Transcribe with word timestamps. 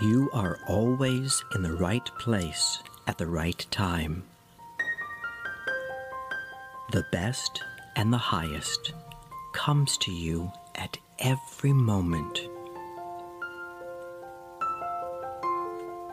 You 0.00 0.30
are 0.32 0.58
always 0.66 1.44
in 1.54 1.62
the 1.62 1.74
right 1.74 2.08
place 2.18 2.82
at 3.06 3.18
the 3.18 3.26
right 3.26 3.66
time. 3.70 4.22
The 6.90 7.04
best 7.12 7.62
and 7.96 8.10
the 8.10 8.16
highest 8.16 8.94
comes 9.52 9.98
to 9.98 10.10
you 10.10 10.50
at 10.74 10.96
every 11.18 11.74
moment. 11.74 12.40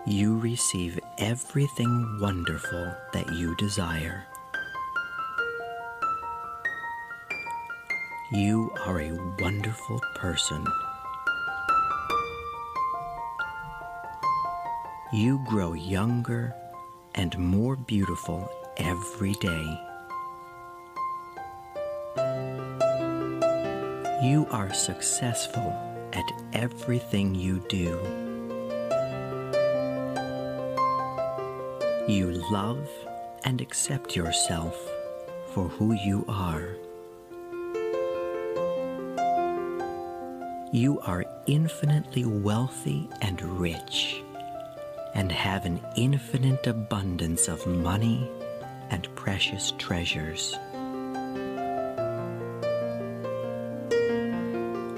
You 0.05 0.37
receive 0.37 0.99
everything 1.17 2.19
wonderful 2.19 2.93
that 3.13 3.31
you 3.31 3.55
desire. 3.55 4.25
You 8.33 8.69
are 8.85 8.99
a 8.99 9.13
wonderful 9.39 10.01
person. 10.15 10.67
You 15.13 15.41
grow 15.47 15.71
younger 15.71 16.53
and 17.15 17.37
more 17.39 17.77
beautiful 17.77 18.51
every 18.75 19.31
day. 19.35 19.79
You 24.21 24.45
are 24.51 24.73
successful 24.73 25.73
at 26.11 26.25
everything 26.51 27.33
you 27.33 27.63
do. 27.69 27.97
You 32.09 32.43
love 32.51 32.89
and 33.45 33.61
accept 33.61 34.13
yourself 34.13 34.75
for 35.53 35.69
who 35.69 35.93
you 35.93 36.25
are. 36.27 36.75
You 40.73 40.99
are 40.99 41.23
infinitely 41.45 42.25
wealthy 42.25 43.07
and 43.21 43.41
rich 43.41 44.21
and 45.17 45.31
have 45.31 45.65
an 45.65 45.81
infinite 45.95 46.67
abundance 46.67 47.47
of 47.47 47.65
money 47.65 48.29
and 48.91 49.13
precious 49.15 49.73
treasures. 49.79 50.55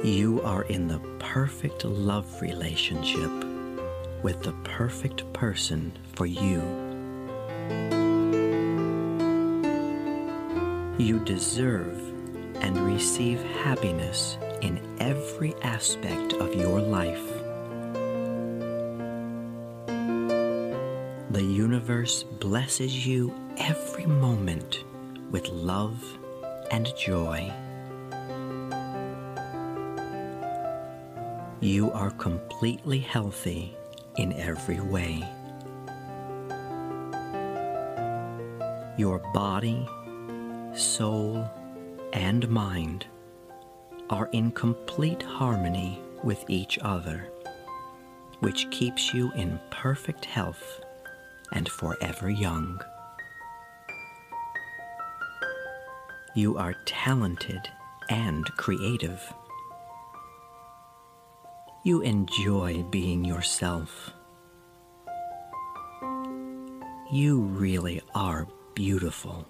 You 0.04 0.42
are 0.44 0.64
in 0.64 0.90
the 0.90 1.00
perfect 1.20 1.86
love 1.86 2.42
relationship 2.42 3.32
with 4.22 4.44
the 4.44 4.54
perfect 4.66 5.32
person 5.32 5.94
for 6.16 6.26
you. 6.26 6.62
You 10.98 11.20
deserve 11.20 11.98
and 12.62 12.78
receive 12.78 13.42
happiness 13.64 14.38
in 14.62 14.82
every 15.00 15.56
aspect 15.62 16.34
of 16.34 16.54
your 16.56 16.82
life. 16.82 17.39
The 21.32 21.44
universe 21.44 22.24
blesses 22.24 23.06
you 23.06 23.32
every 23.58 24.08
moment 24.08 24.84
with 25.30 25.48
love 25.50 26.04
and 26.72 26.92
joy. 26.98 27.54
You 31.60 31.92
are 31.92 32.10
completely 32.10 32.98
healthy 32.98 33.78
in 34.18 34.34
every 34.34 34.80
way. 34.80 35.24
Your 38.98 39.20
body, 39.32 39.88
soul, 40.74 41.48
and 42.12 42.50
mind 42.50 43.06
are 44.10 44.30
in 44.32 44.50
complete 44.50 45.22
harmony 45.22 46.02
with 46.24 46.44
each 46.48 46.80
other, 46.82 47.30
which 48.40 48.68
keeps 48.72 49.14
you 49.14 49.32
in 49.34 49.60
perfect 49.70 50.26
health 50.26 50.82
and 51.52 51.70
forever 51.70 52.30
young. 52.30 52.82
You 56.36 56.58
are 56.58 56.76
talented 56.86 57.70
and 58.10 58.46
creative. 58.58 59.22
You 61.84 62.02
enjoy 62.02 62.84
being 62.84 63.26
yourself. 63.26 64.12
You 67.12 67.40
really 67.42 68.02
are 68.14 68.48
beautiful. 68.76 69.48